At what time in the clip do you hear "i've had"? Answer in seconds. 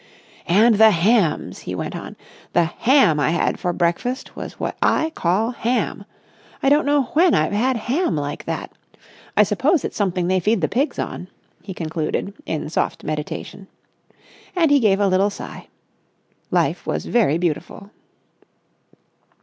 7.35-7.77